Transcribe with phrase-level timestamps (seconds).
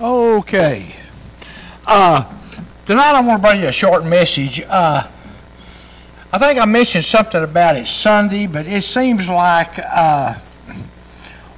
[0.00, 0.96] Okay.
[1.86, 2.24] Uh,
[2.86, 4.62] tonight I want to bring you a short message.
[4.62, 5.06] Uh,
[6.32, 10.36] I think I mentioned something about it Sunday, but it seems like uh,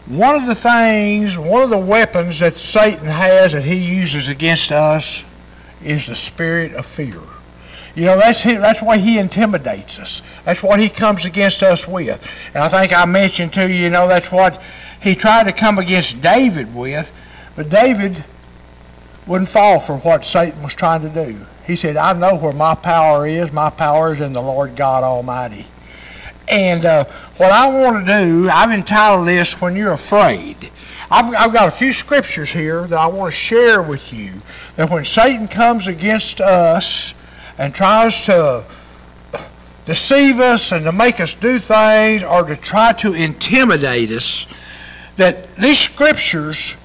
[0.07, 4.73] one of the things, one of the weapons that Satan has that he uses against
[4.73, 5.23] us
[5.85, 7.21] is the spirit of fear.
[7.95, 10.21] You know, that's his, that's why he intimidates us.
[10.45, 12.29] That's what he comes against us with.
[12.55, 14.61] And I think I mentioned to you, you know, that's what
[15.01, 17.13] he tried to come against David with,
[17.55, 18.25] but David
[19.27, 21.47] wouldn't fall for what Satan was trying to do.
[21.67, 23.53] He said, I know where my power is.
[23.53, 25.67] My power is in the Lord God Almighty.
[26.49, 27.05] And uh,
[27.37, 30.71] what I want to do, I've entitled this When You're Afraid.
[31.11, 34.33] I've, I've got a few scriptures here that I want to share with you.
[34.77, 37.15] That when Satan comes against us
[37.59, 38.65] and tries to
[39.85, 44.47] deceive us and to make us do things or to try to intimidate us,
[45.17, 46.77] that these scriptures,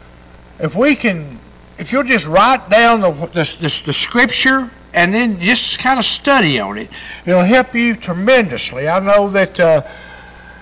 [0.59, 1.39] if we can
[1.77, 6.05] if you'll just write down the, the, the, the scripture and then just kind of
[6.05, 6.89] study on it,
[7.25, 8.87] it'll help you tremendously.
[8.87, 9.81] I know that uh,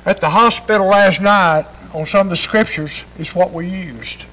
[0.06, 4.25] at the hospital last night on some of the scriptures is what we used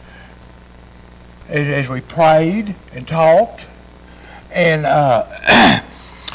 [1.48, 3.68] as we prayed and talked.
[4.50, 5.80] And uh,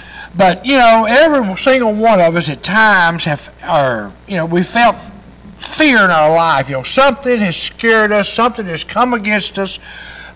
[0.38, 4.64] but you know, every single one of us at times have, or you know, we
[4.64, 4.96] felt
[5.60, 6.70] fear in our life.
[6.70, 9.80] You know, something has scared us, something has come against us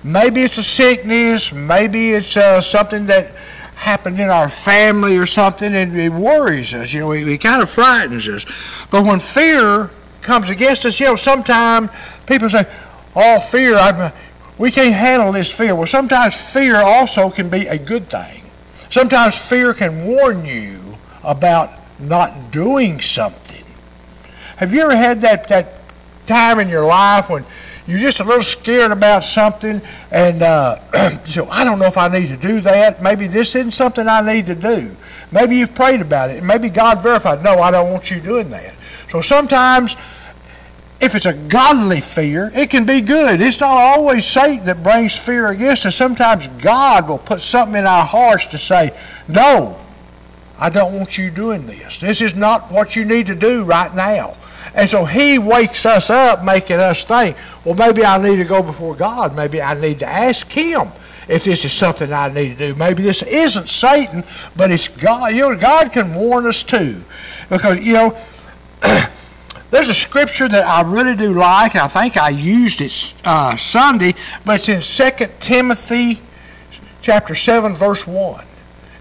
[0.03, 3.27] Maybe it's a sickness, maybe it's uh, something that
[3.75, 6.93] happened in our family or something, and it worries us.
[6.93, 8.45] You know, it, it kind of frightens us.
[8.89, 9.89] But when fear
[10.21, 11.89] comes against us, you know, sometimes
[12.25, 12.65] people say,
[13.15, 13.75] "Oh, fear!
[13.75, 14.11] I'm,
[14.57, 18.43] we can't handle this fear." Well, sometimes fear also can be a good thing.
[18.89, 20.79] Sometimes fear can warn you
[21.23, 23.63] about not doing something.
[24.57, 25.73] Have you ever had that that
[26.27, 27.45] time in your life when
[27.91, 29.81] you're just a little scared about something,
[30.11, 30.77] and uh,
[31.25, 33.03] so I don't know if I need to do that.
[33.03, 34.95] Maybe this isn't something I need to do.
[35.29, 36.41] Maybe you've prayed about it.
[36.41, 38.75] Maybe God verified, no, I don't want you doing that.
[39.09, 39.97] So sometimes,
[41.01, 43.41] if it's a godly fear, it can be good.
[43.41, 45.97] It's not always Satan that brings fear against us.
[45.97, 48.97] Sometimes God will put something in our hearts to say,
[49.27, 49.77] no,
[50.57, 51.99] I don't want you doing this.
[51.99, 54.37] This is not what you need to do right now.
[54.73, 58.63] And so he wakes us up, making us think, well, maybe I need to go
[58.63, 59.35] before God.
[59.35, 60.87] Maybe I need to ask him
[61.27, 62.75] if this is something I need to do.
[62.75, 64.23] Maybe this isn't Satan,
[64.55, 65.33] but it's God.
[65.33, 67.03] You know, God can warn us too.
[67.49, 68.17] Because, you know,
[69.71, 71.75] there's a scripture that I really do like.
[71.75, 74.13] I think I used it uh, Sunday,
[74.45, 76.21] but it's in 2 Timothy
[77.01, 78.45] chapter 7, verse 1.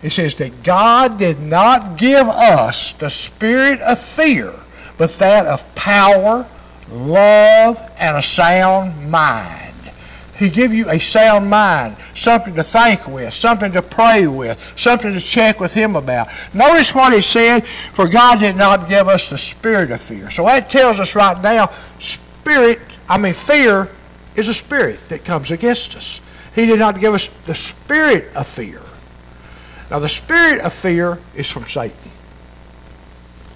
[0.02, 4.54] It says that God did not give us the spirit of fear,
[5.00, 6.46] but that of power,
[6.92, 9.74] love, and a sound mind.
[10.38, 15.14] He give you a sound mind, something to think with, something to pray with, something
[15.14, 16.28] to check with Him about.
[16.52, 20.30] Notice what He said, for God did not give us the spirit of fear.
[20.30, 23.88] So that tells us right now, spirit, I mean fear,
[24.36, 26.20] is a spirit that comes against us.
[26.54, 28.82] He did not give us the spirit of fear.
[29.90, 32.12] Now the spirit of fear is from Satan.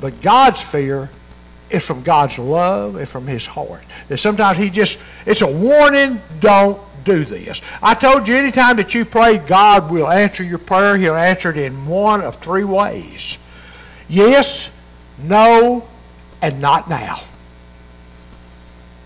[0.01, 1.11] But God's fear
[1.75, 3.83] it's from God's love and from His heart.
[4.09, 7.61] That sometimes He just, it's a warning, don't do this.
[7.83, 10.97] I told you anytime that you pray, God will answer your prayer.
[10.97, 13.39] He'll answer it in one of three ways
[14.09, 14.71] yes,
[15.23, 15.87] no,
[16.43, 17.21] and not now.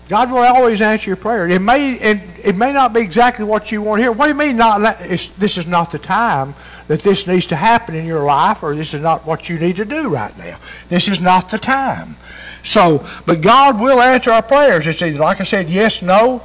[0.09, 1.47] God will always answer your prayer.
[1.47, 4.11] It may, it, may not be exactly what you want hear.
[4.11, 4.97] What do you mean not?
[4.99, 6.55] this is not the time
[6.87, 9.75] that this needs to happen in your life, or this is not what you need
[9.75, 10.57] to do right now.
[10.89, 12.15] This is not the time.
[12.63, 14.85] So, but God will answer our prayers.
[14.87, 16.43] It's either, like I said, yes, no,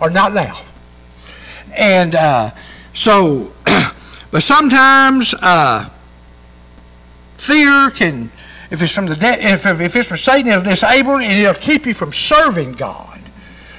[0.00, 0.60] or not now.
[1.74, 2.50] And uh,
[2.92, 3.52] so,
[4.30, 5.88] but sometimes uh,
[7.36, 8.30] fear can,
[8.70, 11.86] if it's from the de- if, if it's from Satan, it'll disable and it'll keep
[11.86, 13.20] you from serving God.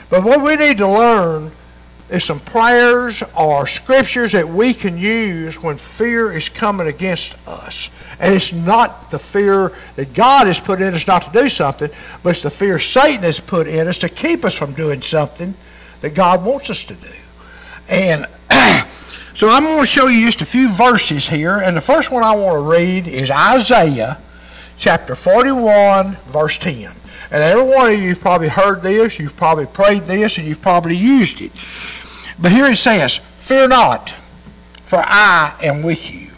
[0.10, 1.52] But what we need to learn
[2.10, 7.90] is some prayers or scriptures that we can use when fear is coming against us.
[8.20, 11.90] And it's not the fear that God has put in us not to do something,
[12.24, 15.54] but it's the fear Satan has put in us to keep us from doing something
[16.02, 17.12] that God wants us to do.
[17.90, 18.26] And
[19.34, 21.58] so I'm going to show you just a few verses here.
[21.58, 24.18] And the first one I want to read is Isaiah
[24.78, 26.92] chapter 41, verse 10.
[27.30, 30.62] And every one of you have probably heard this, you've probably prayed this, and you've
[30.62, 31.52] probably used it.
[32.40, 34.12] But here it says, Fear not,
[34.84, 36.32] for I am with you.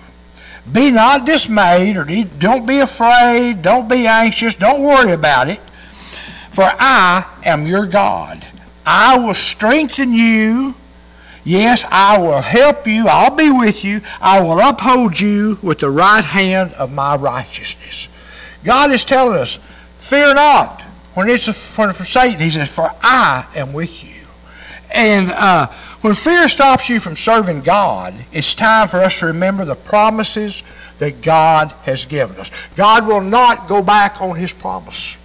[0.71, 2.05] Be not dismayed, or
[2.37, 5.59] don't be afraid, don't be anxious, don't worry about it.
[6.51, 8.45] For I am your God.
[8.85, 10.75] I will strengthen you.
[11.43, 13.07] Yes, I will help you.
[13.07, 14.01] I'll be with you.
[14.21, 18.07] I will uphold you with the right hand of my righteousness.
[18.63, 19.57] God is telling us,
[19.97, 20.81] fear not.
[21.13, 24.25] When it's for, Satan, he says, for I am with you.
[24.91, 25.67] And uh,
[26.01, 30.63] when fear stops you from serving God, it's time for us to remember the promises
[30.99, 32.51] that God has given us.
[32.75, 35.17] God will not go back on his promise.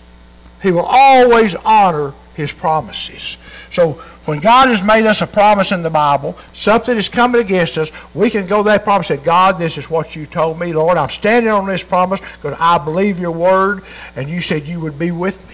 [0.62, 3.36] He will always honor his promises.
[3.70, 3.92] So
[4.24, 7.92] when God has made us a promise in the Bible, something is coming against us,
[8.14, 10.72] we can go that promise and say, God, this is what you told me.
[10.72, 13.82] Lord, I'm standing on this promise because I believe your word,
[14.16, 15.53] and you said you would be with me.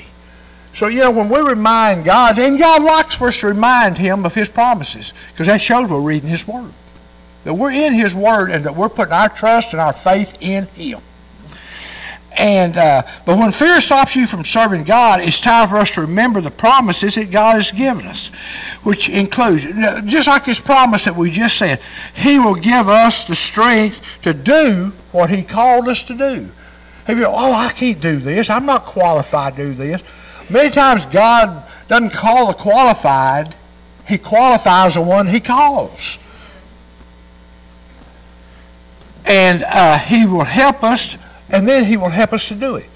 [0.74, 4.24] So, you know, when we remind God, and God likes for us to remind him
[4.24, 6.72] of his promises, because that shows we're reading his word.
[7.44, 10.66] That we're in his word and that we're putting our trust and our faith in
[10.66, 11.00] him.
[12.38, 16.02] And uh, but when fear stops you from serving God, it's time for us to
[16.02, 18.32] remember the promises that God has given us,
[18.82, 19.64] which includes
[20.04, 21.80] just like this promise that we just said,
[22.14, 26.48] He will give us the strength to do what He called us to do.
[27.08, 28.48] If you go, oh, I can't do this.
[28.48, 30.02] I'm not qualified to do this.
[30.50, 33.54] Many times God doesn't call the qualified;
[34.06, 36.18] He qualifies the one He calls
[39.24, 41.16] and uh, He will help us
[41.52, 42.88] and then he will help us to do it.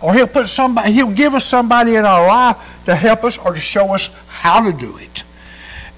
[0.00, 3.54] Or he'll put somebody, he'll give us somebody in our life to help us or
[3.54, 5.24] to show us how to do it.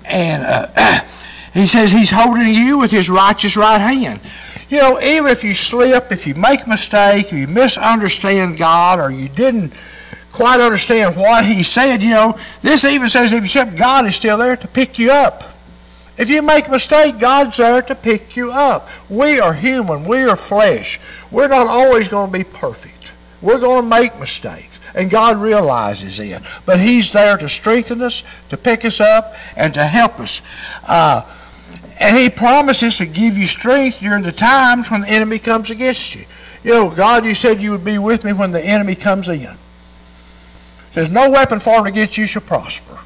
[0.04, 1.00] And uh,
[1.54, 4.20] he says he's holding you with his righteous right hand.
[4.68, 8.98] You know, even if you slip, if you make a mistake, if you misunderstand God,
[8.98, 9.72] or you didn't
[10.36, 14.14] quite understand what he said, you know, this even says if you slip, God is
[14.14, 15.42] still there to pick you up.
[16.18, 18.88] If you make a mistake, God's there to pick you up.
[19.10, 20.04] We are human.
[20.04, 20.98] We are flesh.
[21.30, 23.12] We're not always going to be perfect.
[23.42, 24.80] We're going to make mistakes.
[24.94, 26.40] And God realizes it.
[26.64, 30.40] But He's there to strengthen us, to pick us up, and to help us.
[30.88, 31.30] Uh,
[32.00, 36.14] and He promises to give you strength during the times when the enemy comes against
[36.14, 36.24] you.
[36.64, 39.54] You know, God, you said you would be with me when the enemy comes in.
[40.96, 42.96] There's no weapon formed against you shall prosper.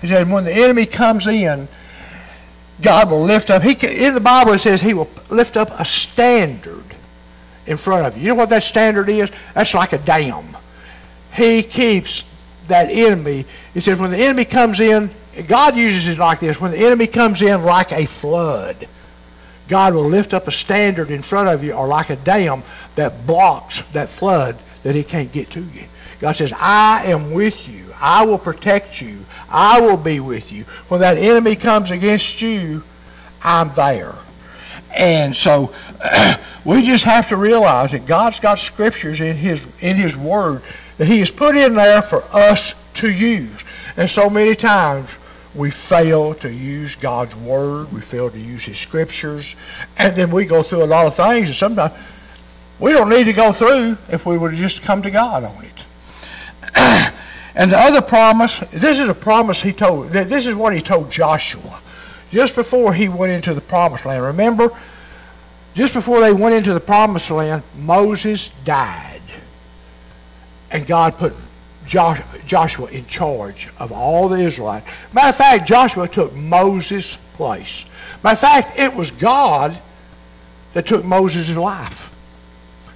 [0.00, 1.68] He said, when the enemy comes in,
[2.80, 3.62] God will lift up.
[3.62, 6.82] He in the Bible it says He will lift up a standard
[7.64, 8.24] in front of you.
[8.24, 9.30] You know what that standard is?
[9.54, 10.56] That's like a dam.
[11.32, 12.24] He keeps
[12.66, 13.44] that enemy.
[13.72, 15.10] He says when the enemy comes in,
[15.46, 16.60] God uses it like this.
[16.60, 18.88] When the enemy comes in like a flood,
[19.68, 22.64] God will lift up a standard in front of you or like a dam
[22.96, 25.84] that blocks that flood that he can't get to you.
[26.22, 27.92] God says, I am with you.
[28.00, 29.18] I will protect you.
[29.50, 30.62] I will be with you.
[30.86, 32.84] When that enemy comes against you,
[33.42, 34.14] I'm there.
[34.96, 35.74] And so
[36.64, 40.62] we just have to realize that God's got scriptures in his in his word
[40.98, 43.64] that he has put in there for us to use.
[43.96, 45.10] And so many times
[45.56, 49.56] we fail to use God's word, we fail to use his scriptures,
[49.98, 51.92] and then we go through a lot of things and sometimes
[52.78, 55.84] we don't need to go through if we would just come to God on it.
[57.54, 61.10] And the other promise, this is a promise he told, this is what he told
[61.10, 61.80] Joshua
[62.30, 64.24] just before he went into the promised land.
[64.24, 64.70] Remember,
[65.74, 69.20] just before they went into the promised land, Moses died.
[70.70, 71.34] And God put
[71.86, 74.90] Joshua in charge of all the Israelites.
[75.12, 77.84] Matter of fact, Joshua took Moses' place.
[78.24, 79.76] Matter of fact, it was God
[80.72, 82.08] that took Moses' life.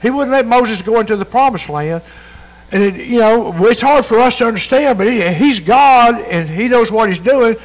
[0.01, 2.03] He wouldn't let Moses go into the promised land
[2.73, 6.49] and it, you know, it's hard for us to understand, but he, he's God and
[6.49, 7.57] he knows what he's doing.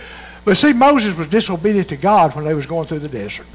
[0.45, 3.47] But see, Moses was disobedient to God when they was going through the desert.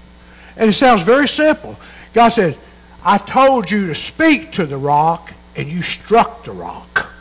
[0.56, 1.76] And it sounds very simple.
[2.14, 2.56] God said,
[3.04, 7.12] I told you to speak to the rock, and you struck the rock.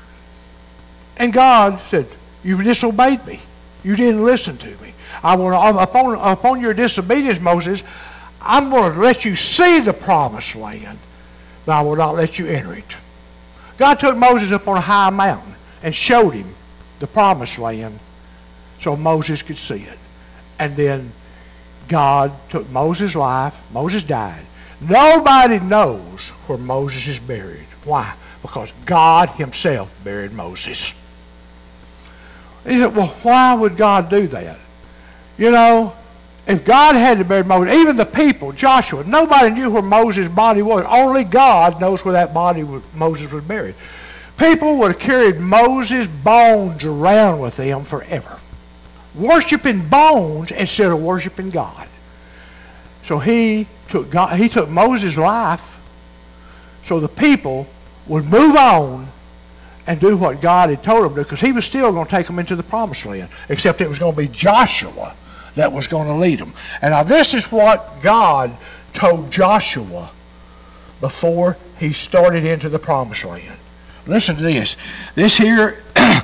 [1.17, 2.07] And God said,
[2.43, 3.39] You disobeyed me.
[3.83, 4.93] You didn't listen to me.
[5.23, 7.83] I want upon, upon your disobedience, Moses,
[8.41, 10.99] I'm going to let you see the promised land,
[11.65, 12.95] but I will not let you enter it.
[13.77, 15.53] God took Moses up on a high mountain
[15.83, 16.53] and showed him
[16.99, 17.99] the promised land
[18.81, 19.99] so Moses could see it.
[20.59, 21.11] And then
[21.87, 23.53] God took Moses' life.
[23.71, 24.45] Moses died.
[24.81, 27.67] Nobody knows where Moses is buried.
[27.83, 28.15] Why?
[28.41, 30.93] Because God himself buried Moses.
[32.63, 34.57] He said, well, why would God do that?
[35.37, 35.93] You know,
[36.47, 40.61] if God had to bury Moses, even the people, Joshua, nobody knew where Moses' body
[40.61, 40.85] was.
[40.87, 43.75] Only God knows where that body was, Moses was buried.
[44.37, 48.39] People would have carried Moses' bones around with them forever,
[49.15, 51.87] worshiping bones instead of worshiping God.
[53.05, 55.63] So he took God, he took Moses' life,
[56.85, 57.67] so the people
[58.05, 59.07] would move on
[59.87, 62.27] and do what God had told them to because he was still going to take
[62.27, 65.15] them into the promised land, except it was going to be Joshua
[65.55, 66.53] that was going to lead them.
[66.81, 68.51] And now this is what God
[68.93, 70.11] told Joshua
[71.01, 73.57] before he started into the promised land.
[74.07, 74.77] Listen to this.
[75.15, 75.83] This here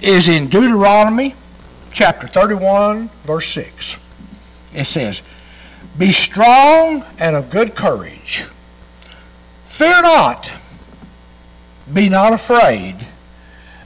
[0.00, 1.34] is in Deuteronomy
[1.92, 3.98] chapter 31, verse 6.
[4.74, 5.22] It says,
[5.98, 8.44] Be strong and of good courage.
[9.66, 10.52] Fear not,
[11.92, 13.06] be not afraid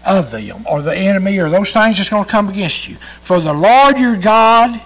[0.05, 2.97] of them or the enemy or those things that's going to come against you.
[3.23, 4.81] For the Lord your God,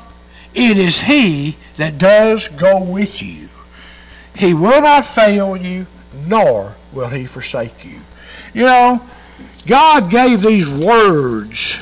[0.54, 3.48] it is He that does go with you.
[4.36, 5.86] He will not fail you,
[6.26, 8.00] nor will He forsake you.
[8.52, 9.02] You know,
[9.66, 11.80] God gave these words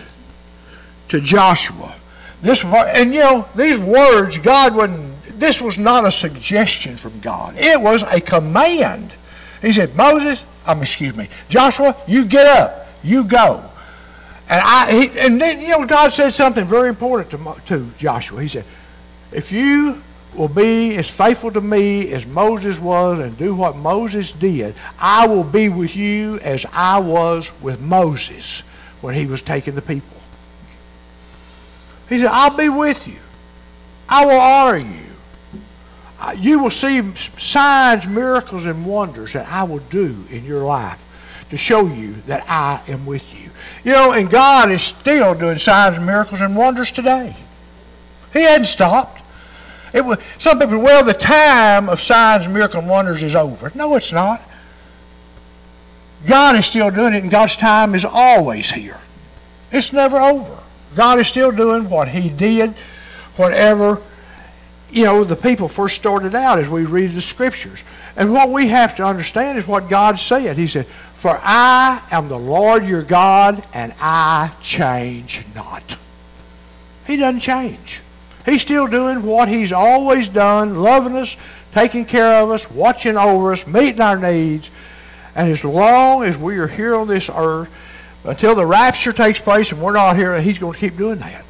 [1.08, 1.94] to Joshua.
[2.40, 5.22] This and you know these words, God wouldn't.
[5.38, 7.54] This was not a suggestion from God.
[7.56, 9.12] It was a command.
[9.60, 13.64] He said, Moses, um, excuse me, Joshua, you get up, you go.
[14.48, 18.42] And I, he, and then you know, God said something very important to to Joshua.
[18.42, 18.64] He said,
[19.32, 20.02] if you
[20.34, 25.26] will be as faithful to me as Moses was and do what Moses did, I
[25.26, 28.60] will be with you as I was with Moses
[29.00, 30.18] when he was taking the people.
[32.08, 33.18] He said, I'll be with you.
[34.08, 35.00] I will honor you.
[36.36, 41.01] You will see signs, miracles, and wonders that I will do in your life
[41.52, 43.50] to show you that I am with you.
[43.84, 47.36] You know, and God is still doing signs, and miracles, and wonders today.
[48.32, 49.22] He hadn't stopped.
[49.92, 53.70] It was, some people, well, the time of signs, miracles, and wonders is over.
[53.74, 54.42] No, it's not.
[56.26, 58.98] God is still doing it, and God's time is always here.
[59.70, 60.58] It's never over.
[60.96, 62.74] God is still doing what He did
[63.36, 64.00] whatever,
[64.90, 67.80] you know, the people first started out as we read the Scriptures.
[68.16, 70.58] And what we have to understand is what God said.
[70.58, 70.86] He said,
[71.22, 75.96] For I am the Lord your God, and I change not.
[77.06, 78.00] He doesn't change.
[78.44, 81.36] He's still doing what he's always done, loving us,
[81.70, 84.68] taking care of us, watching over us, meeting our needs.
[85.36, 87.72] And as long as we are here on this earth,
[88.24, 91.44] until the rapture takes place and we're not here, he's going to keep doing that.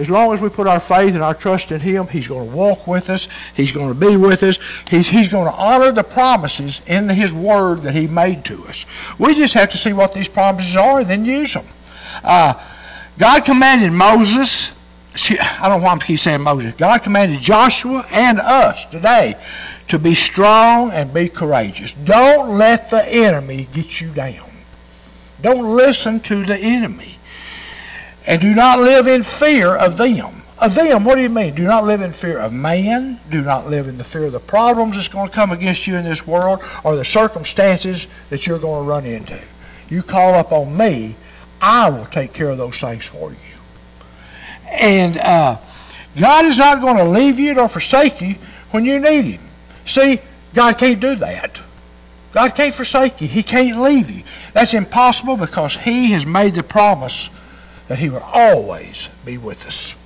[0.00, 2.56] As long as we put our faith and our trust in him, he's going to
[2.56, 3.28] walk with us.
[3.54, 4.58] He's going to be with us.
[4.88, 8.86] He's, he's going to honor the promises in his word that he made to us.
[9.18, 11.66] We just have to see what these promises are and then use them.
[12.24, 12.54] Uh,
[13.18, 14.80] God commanded Moses
[15.60, 16.74] I don't want to keep saying Moses.
[16.74, 19.34] God commanded Joshua and us today
[19.88, 21.92] to be strong and be courageous.
[21.92, 24.50] Don't let the enemy get you down.
[25.42, 27.16] Don't listen to the enemy.
[28.30, 30.42] And do not live in fear of them.
[30.56, 31.52] Of them, what do you mean?
[31.56, 33.18] Do not live in fear of man.
[33.28, 35.96] Do not live in the fear of the problems that's going to come against you
[35.96, 39.36] in this world or the circumstances that you're going to run into.
[39.88, 41.16] You call up on me,
[41.60, 43.36] I will take care of those things for you.
[44.68, 45.56] And uh,
[46.16, 48.36] God is not going to leave you nor forsake you
[48.70, 49.40] when you need Him.
[49.84, 50.20] See,
[50.54, 51.60] God can't do that.
[52.30, 53.26] God can't forsake you.
[53.26, 54.22] He can't leave you.
[54.52, 57.28] That's impossible because He has made the promise
[57.90, 59.96] that He will always be with us.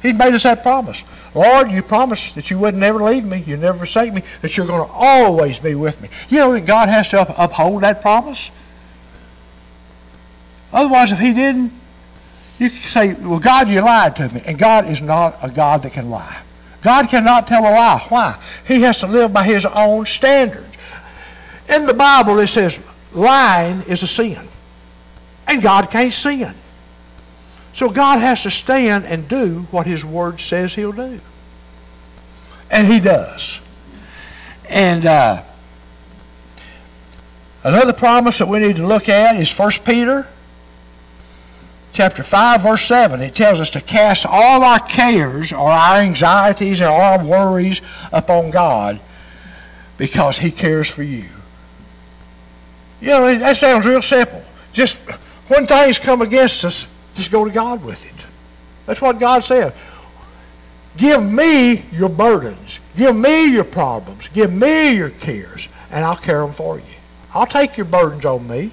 [0.00, 1.02] He made us that promise.
[1.34, 4.64] Lord, you promised that you would never leave me, you never forsake me, that you're
[4.64, 6.08] going to always be with me.
[6.28, 8.52] You know that God has to uphold that promise?
[10.72, 11.72] Otherwise, if He didn't,
[12.60, 14.42] you can say, well, God, you lied to me.
[14.46, 16.42] And God is not a God that can lie.
[16.80, 18.06] God cannot tell a lie.
[18.08, 18.40] Why?
[18.68, 20.76] He has to live by his own standards.
[21.68, 22.78] In the Bible, it says
[23.12, 24.46] lying is a sin.
[25.48, 26.54] And God can't sin.
[27.76, 31.20] So God has to stand and do what his word says he'll do.
[32.70, 33.60] And he does.
[34.70, 35.42] And uh,
[37.62, 40.26] another promise that we need to look at is 1 Peter
[41.92, 46.80] chapter 5, verse 7, it tells us to cast all our cares or our anxieties
[46.80, 49.00] or our worries upon God
[49.98, 51.28] because He cares for you.
[53.02, 54.42] You know, that sounds real simple.
[54.72, 54.96] Just
[55.48, 58.26] when things come against us, just go to God with it.
[58.86, 59.72] That's what God said.
[60.96, 62.80] Give me your burdens.
[62.96, 64.28] Give me your problems.
[64.28, 66.84] Give me your cares, and I'll carry them for you.
[67.34, 68.70] I'll take your burdens on me.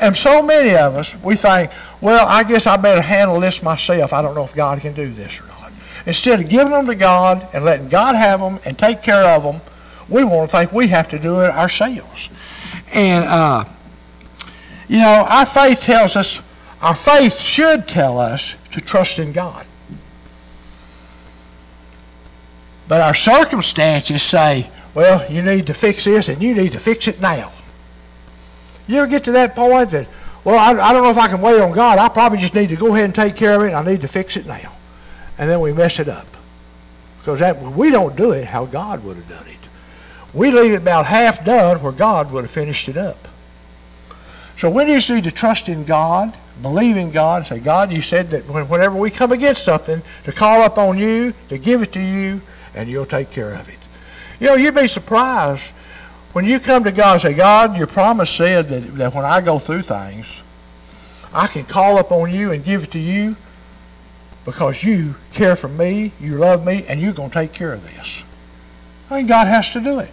[0.00, 1.70] And so many of us, we think,
[2.00, 4.12] well, I guess I better handle this myself.
[4.12, 5.72] I don't know if God can do this or not.
[6.06, 9.42] Instead of giving them to God and letting God have them and take care of
[9.42, 9.60] them,
[10.08, 12.30] we want to think we have to do it ourselves.
[12.92, 13.64] And, uh,
[14.88, 16.42] you know, our faith tells us,
[16.86, 19.66] our faith should tell us to trust in God.
[22.86, 27.08] But our circumstances say, well, you need to fix this and you need to fix
[27.08, 27.50] it now.
[28.86, 30.06] You ever get to that point that,
[30.44, 31.98] well, I, I don't know if I can wait on God.
[31.98, 33.74] I probably just need to go ahead and take care of it.
[33.74, 34.72] I need to fix it now.
[35.38, 36.28] And then we mess it up.
[37.18, 39.68] Because that, we don't do it how God would have done it.
[40.32, 43.26] We leave it about half done where God would have finished it up.
[44.56, 48.30] So we just need to trust in God, believe in God, say, God, you said
[48.30, 52.00] that whenever we come against something, to call up on you, to give it to
[52.00, 52.40] you,
[52.74, 53.78] and you'll take care of it.
[54.40, 55.70] You know, you'd be surprised
[56.32, 59.40] when you come to God and say, God, your promise said that, that when I
[59.40, 60.42] go through things,
[61.32, 63.36] I can call up on you and give it to you
[64.44, 67.82] because you care for me, you love me, and you're going to take care of
[67.82, 68.22] this.
[69.10, 70.12] I mean, God has to do it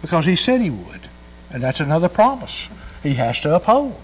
[0.00, 1.08] because he said he would.
[1.50, 2.68] And that's another promise
[3.02, 4.00] he has to uphold.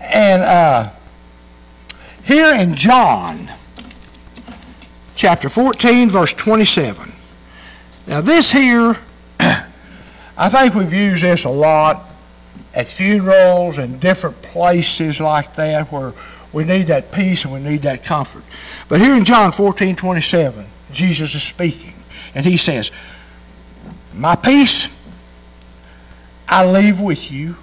[0.00, 0.90] And uh,
[2.24, 3.50] here in John
[5.14, 7.12] chapter 14, verse 27.
[8.06, 8.96] Now, this here,
[9.40, 12.04] I think we've used this a lot
[12.74, 16.12] at funerals and different places like that where
[16.52, 18.42] we need that peace and we need that comfort.
[18.88, 21.94] But here in John 14, 27, Jesus is speaking,
[22.34, 22.90] and he says,
[24.14, 24.96] My peace
[26.48, 27.56] I leave with you.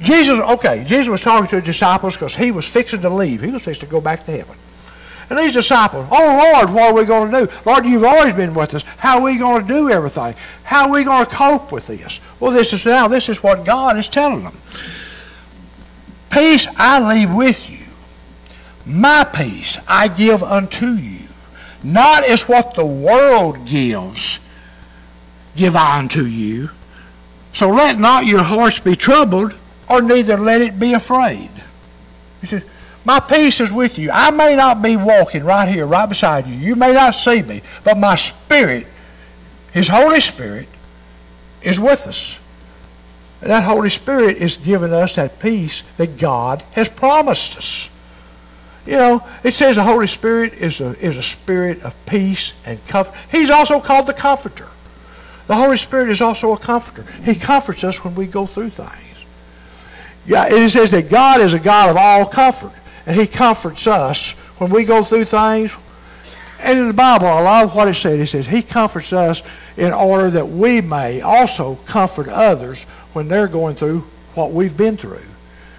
[0.00, 3.42] Jesus, okay, Jesus was talking to the disciples because he was fixing to leave.
[3.42, 4.56] He was fixing to go back to heaven.
[5.30, 7.52] And these disciples, oh Lord, what are we going to do?
[7.66, 8.82] Lord, you've always been with us.
[8.82, 10.34] How are we going to do everything?
[10.62, 12.20] How are we going to cope with this?
[12.40, 14.56] Well, this is now, this is what God is telling them.
[16.30, 17.78] Peace I leave with you.
[18.86, 21.18] My peace I give unto you.
[21.82, 24.40] Not as what the world gives,
[25.56, 26.70] give I unto you.
[27.52, 29.54] So let not your hearts be troubled,
[29.88, 31.50] or neither let it be afraid.
[32.40, 32.64] He said,
[33.04, 34.10] My peace is with you.
[34.12, 36.54] I may not be walking right here, right beside you.
[36.54, 38.86] You may not see me, but my spirit,
[39.72, 40.68] His Holy Spirit,
[41.62, 42.38] is with us.
[43.40, 47.88] And that Holy Spirit is giving us that peace that God has promised us.
[48.84, 52.84] You know, it says the Holy Spirit is a, is a spirit of peace and
[52.88, 53.14] comfort.
[53.30, 54.68] He's also called the Comforter.
[55.46, 57.10] The Holy Spirit is also a comforter.
[57.22, 59.07] He comforts us when we go through things.
[60.28, 62.72] Yeah, it says that God is a God of all comfort,
[63.06, 65.72] and He comforts us when we go through things.
[66.60, 68.20] And in the Bible, I love what it said.
[68.20, 69.42] It says He comforts us
[69.78, 72.82] in order that we may also comfort others
[73.14, 74.00] when they're going through
[74.34, 75.22] what we've been through.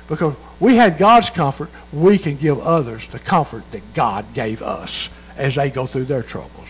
[0.08, 5.10] Because we had God's comfort, we can give others the comfort that God gave us
[5.38, 6.68] as they go through their troubles.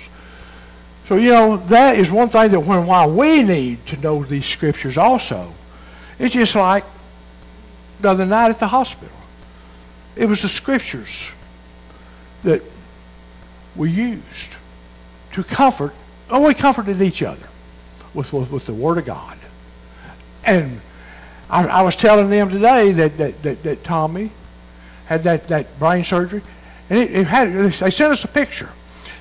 [1.07, 4.45] So, you know, that is one thing that when while we need to know these
[4.45, 5.53] scriptures also,
[6.19, 6.83] it's just like
[8.01, 9.15] the other night at the hospital.
[10.15, 11.31] It was the scriptures
[12.43, 12.61] that
[13.75, 14.55] we used
[15.33, 15.93] to comfort,
[16.31, 17.47] and we comforted each other
[18.13, 19.37] with, with, with the Word of God.
[20.45, 20.81] And
[21.49, 24.31] I, I, was telling them today that, that, that, that Tommy
[25.05, 26.41] had that, that brain surgery,
[26.89, 28.69] and it, it had, they sent us a picture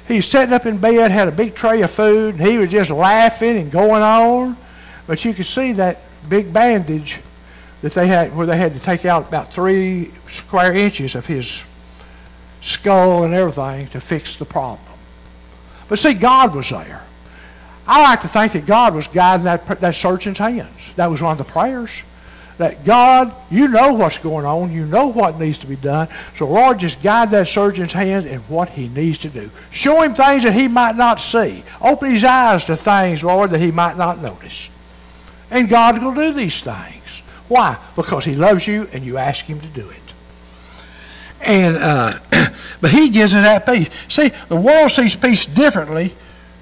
[0.09, 2.91] He's sitting up in bed, had a big tray of food, and he was just
[2.91, 4.57] laughing and going on.
[5.07, 7.19] But you could see that big bandage
[7.83, 11.64] that they had, where they had to take out about three square inches of his
[12.61, 14.81] skull and everything to fix the problem.
[15.88, 17.03] But see, God was there.
[17.87, 20.69] I like to think that God was guiding that, that surgeon's hands.
[20.97, 21.91] That was one of the prayers
[22.59, 24.73] that God, you know what's going on.
[24.73, 26.09] You know what needs to be done.
[26.37, 29.51] So, Lord, just guide that surgeon's hands in what he needs to do.
[29.71, 31.62] Show him things that he might not see.
[31.81, 34.69] Open his eyes to things, Lord, that he might not notice.
[35.51, 36.97] And God will do these things.
[37.48, 37.78] Why?
[37.96, 40.00] Because he loves you and you ask him to do it.
[41.40, 42.18] And uh,
[42.80, 43.88] but he gives us that peace.
[44.08, 46.14] See, the world sees peace differently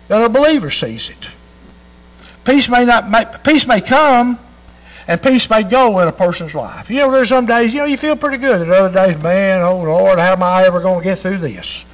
[0.08, 1.30] than a believer sees it.
[2.44, 4.38] Peace may not make, peace may come
[5.08, 6.90] and peace may go in a person's life.
[6.90, 9.62] You know, there's some days, you know, you feel pretty good, and other days, man,
[9.62, 11.84] oh Lord, how am I ever going to get through this?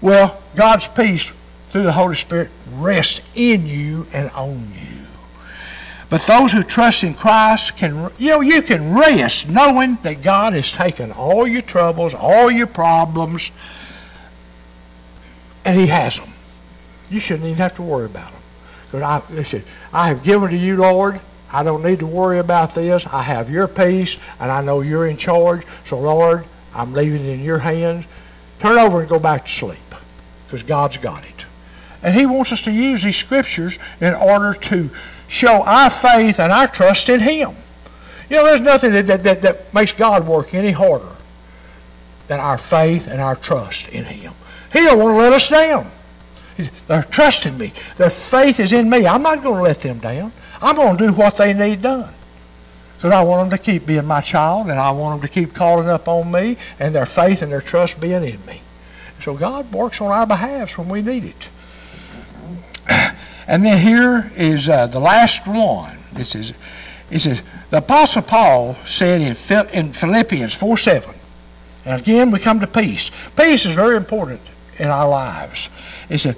[0.00, 1.32] Well, God's peace
[1.68, 4.89] through the Holy Spirit rests in you and on you.
[6.10, 10.52] But those who trust in Christ can, you know, you can rest knowing that God
[10.54, 13.52] has taken all your troubles, all your problems,
[15.64, 16.30] and He has them.
[17.10, 18.40] You shouldn't even have to worry about them.
[18.86, 21.20] Because I, said, I have given to you, Lord,
[21.52, 23.06] I don't need to worry about this.
[23.06, 25.64] I have your peace, and I know you're in charge.
[25.86, 26.44] So, Lord,
[26.74, 28.06] I'm leaving it in your hands.
[28.58, 29.78] Turn over and go back to sleep
[30.46, 31.46] because God's got it.
[32.02, 34.90] And He wants us to use these scriptures in order to
[35.30, 37.52] show our faith and our trust in Him.
[38.28, 41.16] You know, there's nothing that, that, that, that makes God work any harder
[42.28, 44.32] than our faith and our trust in Him.
[44.72, 45.90] He don't want to let us down.
[46.88, 47.72] They're trusting me.
[47.96, 49.06] Their faith is in me.
[49.06, 50.32] I'm not going to let them down.
[50.60, 52.12] I'm going to do what they need done.
[52.96, 55.54] Because I want them to keep being my child, and I want them to keep
[55.54, 58.60] calling up on me, and their faith and their trust being in me.
[59.22, 61.48] So God works on our behalf when we need it.
[63.50, 65.98] And then here is uh, the last one.
[66.12, 66.54] This is,
[67.10, 69.34] it says, the Apostle Paul said in,
[69.74, 71.14] in Philippians 4 7,
[71.84, 73.10] and again we come to peace.
[73.36, 74.40] Peace is very important
[74.78, 75.68] in our lives.
[76.08, 76.36] It said,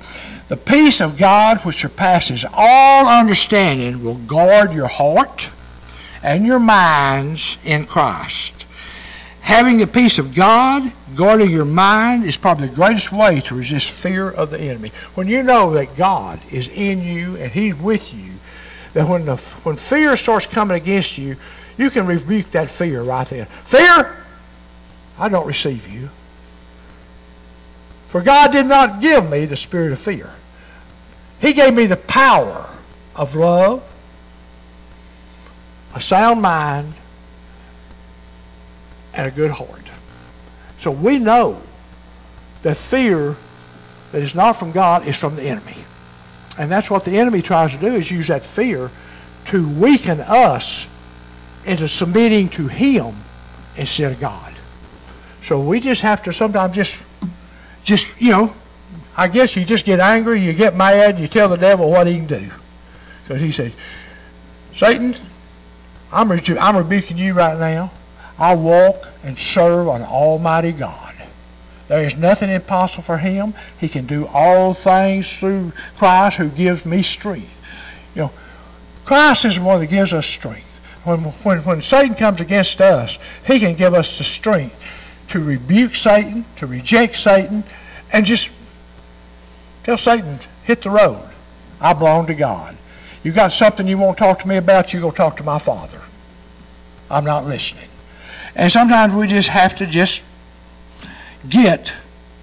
[0.49, 5.51] the peace of God which surpasses all understanding will guard your heart
[6.23, 8.62] and your minds in Christ.
[9.43, 13.93] Having the peace of God, guarding your mind, is probably the greatest way to resist
[13.93, 14.93] fear of the enemy.
[15.15, 18.33] When you know that God is in you and He's with you,
[18.95, 21.37] that when, the, when fear starts coming against you,
[21.77, 23.47] you can rebuke that fear right then.
[23.47, 24.17] Fear,
[25.19, 26.09] I don't receive you.
[28.09, 30.31] For God did not give me the spirit of fear.
[31.41, 32.71] He gave me the power
[33.17, 33.83] of love,
[35.95, 36.95] a sound mind,
[39.15, 39.91] and a good heart.
[40.79, 41.61] So we know
[42.63, 43.37] that fear
[44.13, 45.77] that is not from God is from the enemy.
[46.59, 48.91] And that's what the enemy tries to do is use that fear
[49.47, 50.87] to weaken us
[51.65, 53.15] into submitting to him
[53.77, 54.53] instead of God.
[55.45, 57.03] So we just have to sometimes just
[57.85, 58.55] just, you know,
[59.17, 62.17] I guess you just get angry, you get mad, you tell the devil what he
[62.17, 62.51] can do.
[63.23, 63.73] Because he says,
[64.75, 65.17] Satan,
[66.13, 67.91] I'm, I'm rebuking you right now.
[68.39, 71.15] I walk and serve an almighty God.
[71.89, 73.55] There is nothing impossible for him.
[73.79, 77.61] He can do all things through Christ who gives me strength.
[78.15, 78.33] You know,
[79.05, 80.69] Christ is the one that gives us strength.
[81.05, 84.79] When, when, when Satan comes against us, he can give us the strength
[85.29, 87.65] to rebuke Satan, to reject Satan,
[88.13, 88.53] and just
[89.83, 91.29] tell Satan, hit the road.
[91.81, 92.77] I belong to God.
[93.23, 95.59] You got something you want to talk to me about, you go talk to my
[95.59, 96.01] Father.
[97.11, 97.89] I'm not listening.
[98.55, 100.25] And sometimes we just have to just
[101.49, 101.93] get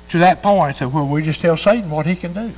[0.09, 2.51] to that point where we just tell Satan what he can do.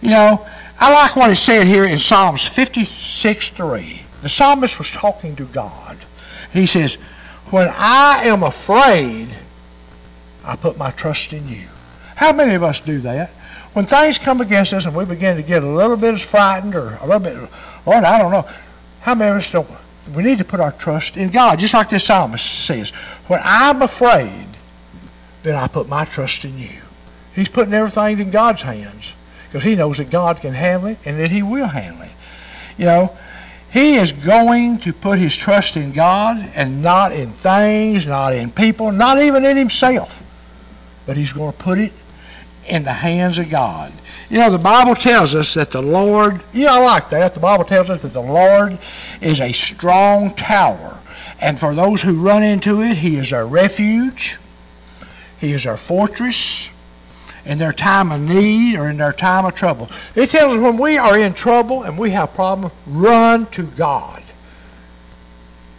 [0.00, 0.46] You know,
[0.78, 4.02] I like what it said here in Psalms 56 3.
[4.22, 5.98] The psalmist was talking to God.
[6.52, 6.94] He says,
[7.50, 9.28] When I am afraid,
[10.44, 11.66] I put my trust in you.
[12.16, 13.30] How many of us do that?
[13.72, 16.98] When things come against us and we begin to get a little bit frightened or
[17.02, 17.36] a little bit,
[17.84, 18.48] Lord, I don't know.
[19.00, 19.68] How many of us don't?
[20.14, 22.90] We need to put our trust in God, just like this psalmist says.
[23.26, 24.46] When I'm afraid,
[25.42, 26.80] then I put my trust in you.
[27.34, 29.14] He's putting everything in God's hands
[29.44, 32.10] because he knows that God can handle it and that he will handle it.
[32.78, 33.18] You know,
[33.70, 38.50] he is going to put his trust in God and not in things, not in
[38.50, 40.22] people, not even in himself.
[41.06, 41.92] But he's going to put it
[42.66, 43.92] in the hands of God.
[44.28, 47.34] You know, the Bible tells us that the Lord, you know, I like that.
[47.34, 48.78] The Bible tells us that the Lord
[49.20, 50.98] is a strong tower.
[51.40, 54.36] And for those who run into it, He is our refuge.
[55.38, 56.70] He is our fortress
[57.44, 59.88] in their time of need or in their time of trouble.
[60.16, 64.24] It tells us when we are in trouble and we have problems, run to God.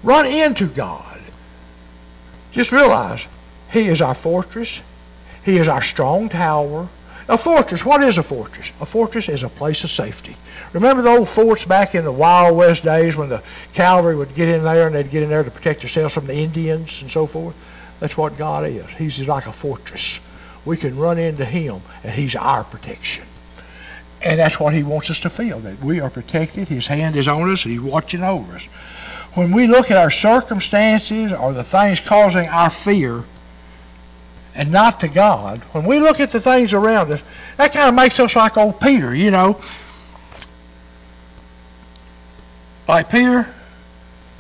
[0.04, 1.20] Run into God.
[2.52, 3.26] Just realize
[3.72, 4.82] He is our fortress.
[5.44, 6.88] He is our strong tower.
[7.30, 8.72] A fortress, what is a fortress?
[8.80, 10.38] A fortress is a place of safety.
[10.72, 14.48] Remember the old forts back in the Wild West days when the cavalry would get
[14.48, 17.28] in there and they'd get in there to protect themselves from the Indians and so
[17.28, 17.56] forth?
[18.00, 18.86] That's what God is.
[18.92, 20.20] He's like a fortress.
[20.66, 23.26] We can run into Him and He's our protection.
[24.22, 26.70] And that's what He wants us to feel, that we are protected.
[26.70, 28.66] His hand is on us and He's watching over us.
[29.34, 33.24] When we look at our circumstances or the things causing our fear,
[34.58, 37.22] and not to God, when we look at the things around us,
[37.58, 39.60] that kind of makes us like old Peter, you know.
[42.88, 43.43] Like Peter,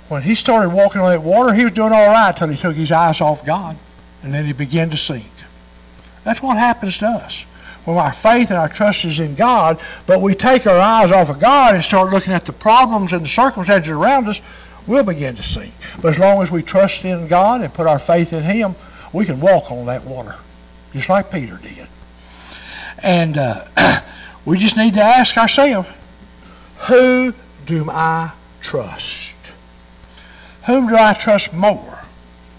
[0.09, 2.75] when he started walking on that water, he was doing all right until he took
[2.75, 3.77] his eyes off God,
[4.23, 5.29] and then he began to sink.
[6.23, 7.43] That's what happens to us.
[7.85, 11.29] When our faith and our trust is in God, but we take our eyes off
[11.29, 14.41] of God and start looking at the problems and the circumstances around us,
[14.87, 15.73] we'll begin to sink.
[16.01, 18.75] But as long as we trust in God and put our faith in Him,
[19.13, 20.35] we can walk on that water,
[20.93, 21.87] just like Peter did.
[22.99, 24.01] And uh,
[24.45, 25.87] we just need to ask ourselves,
[26.87, 27.33] who
[27.65, 29.53] do I trust?
[30.65, 32.03] Whom do I trust more?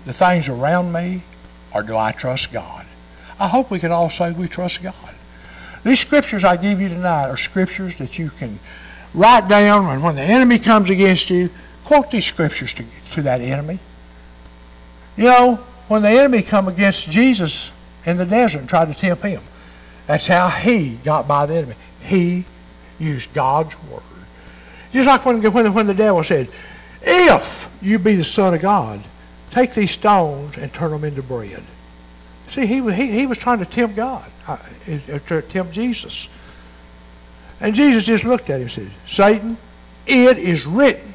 [0.07, 1.23] The things around me,
[1.75, 2.87] or do I trust God?
[3.39, 4.95] I hope we can all say we trust God.
[5.85, 8.59] These scriptures I give you tonight are scriptures that you can
[9.15, 11.51] write down, and when the enemy comes against you,
[11.85, 13.79] quote these scriptures to, to that enemy.
[15.17, 17.73] You know, when the enemy come against Jesus
[18.05, 19.43] in the desert and tried to tempt him.
[20.07, 21.75] That's how he got by the enemy.
[22.03, 22.45] He
[22.99, 24.03] used God's word.
[24.93, 26.49] Just like when, when, when the devil said,
[27.03, 29.01] if you be the Son of God,
[29.51, 31.63] take these stones and turn them into bread.
[32.51, 34.57] See, he, he, he was trying to tempt God, uh,
[35.13, 36.29] uh, to tempt Jesus.
[37.61, 39.59] And Jesus just looked at him and said, Satan,
[40.07, 41.13] it is written.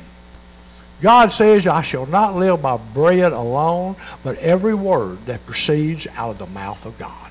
[1.04, 6.30] God says, I shall not live by bread alone, but every word that proceeds out
[6.30, 7.30] of the mouth of God.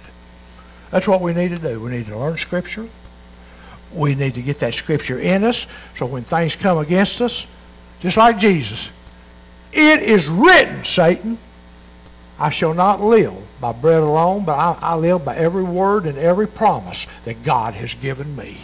[0.91, 1.81] That's what we need to do.
[1.81, 2.87] We need to learn Scripture.
[3.95, 7.47] We need to get that Scripture in us so when things come against us,
[8.01, 8.91] just like Jesus,
[9.73, 11.39] it is written, Satan,
[12.39, 16.19] I shall not live by bread alone, but I, I live by every word and
[16.19, 18.59] every promise that God has given me.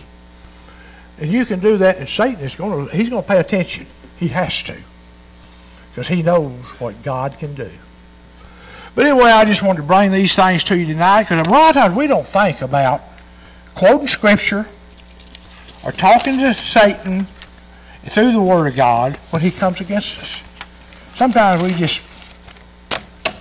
[1.18, 3.86] And you can do that, and Satan is going to, he's going to pay attention.
[4.18, 4.76] He has to.
[5.98, 7.68] Because he knows what God can do.
[8.94, 11.70] But anyway, I just wanted to bring these things to you tonight because a lot
[11.70, 13.00] of times we don't think about
[13.74, 14.68] quoting Scripture
[15.84, 17.26] or talking to Satan
[18.04, 20.44] through the Word of God when he comes against us.
[21.16, 22.06] Sometimes we just,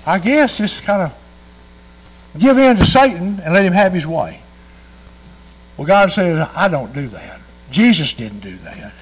[0.07, 4.41] I guess, just kind of give in to Satan and let him have his way.
[5.77, 7.39] Well, God says, I don't do that.
[7.69, 8.93] Jesus didn't do that.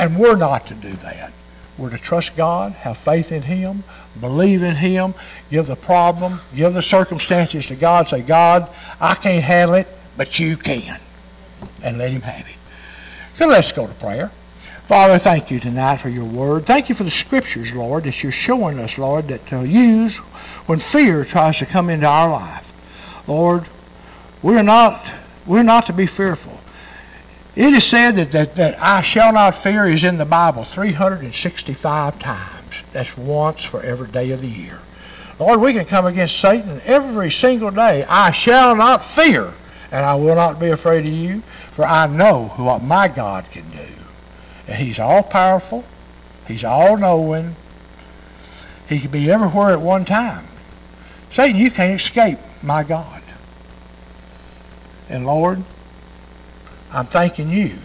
[0.00, 1.30] And we're not to do that.
[1.76, 3.82] We're to trust God, have faith in Him,
[4.20, 5.14] believe in Him,
[5.50, 8.08] give the problem, give the circumstances to God.
[8.08, 8.68] Say, God,
[9.00, 11.00] I can't handle it, but you can.
[11.82, 12.56] And let Him have it.
[13.36, 14.30] So let's go to prayer.
[14.84, 16.66] Father, thank you tonight for your word.
[16.66, 20.18] Thank you for the scriptures, Lord, that you're showing us, Lord, that to use
[20.66, 23.24] when fear tries to come into our life.
[23.26, 23.64] Lord,
[24.42, 25.10] we're not,
[25.46, 26.60] we're not to be fearful.
[27.56, 32.18] It is said that, that, that I shall not fear is in the Bible 365
[32.18, 32.82] times.
[32.92, 34.80] That's once for every day of the year.
[35.38, 38.04] Lord, we can come against Satan every single day.
[38.08, 39.52] I shall not fear,
[39.92, 41.40] and I will not be afraid of you,
[41.72, 43.86] for I know what my God can do.
[44.66, 45.84] And He's all powerful,
[46.48, 47.54] He's all knowing,
[48.88, 50.46] He can be everywhere at one time.
[51.30, 53.22] Satan, you can't escape my God.
[55.08, 55.62] And Lord,
[56.94, 57.78] I'm thanking you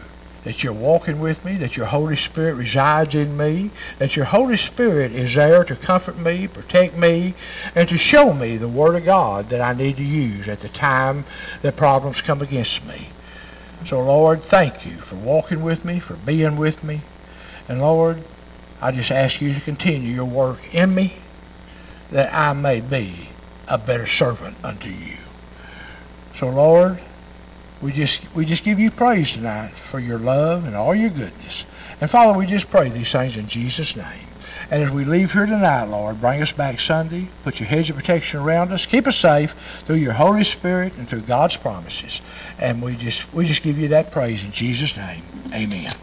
[0.43, 4.55] that you're walking with me, that your Holy Spirit resides in me, that your Holy
[4.55, 7.33] Spirit is there to comfort me, protect me,
[7.75, 10.69] and to show me the Word of God that I need to use at the
[10.69, 11.25] time
[11.61, 13.09] that problems come against me.
[13.85, 17.01] So, Lord, thank you for walking with me, for being with me.
[17.67, 18.23] And, Lord,
[18.81, 21.15] I just ask you to continue your work in me
[22.11, 23.29] that I may be
[23.67, 25.17] a better servant unto you.
[26.35, 26.99] So, Lord,
[27.81, 31.65] we just we just give you praise tonight for your love and all your goodness.
[32.01, 34.27] And Father, we just pray these things in Jesus' name.
[34.71, 37.27] And as we leave here tonight, Lord, bring us back Sunday.
[37.43, 38.85] Put your hedge of protection around us.
[38.85, 39.51] Keep us safe
[39.85, 42.21] through your Holy Spirit and through God's promises.
[42.59, 45.23] And we just we just give you that praise in Jesus' name.
[45.53, 45.93] Amen.